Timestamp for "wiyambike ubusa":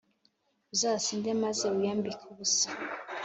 1.75-2.69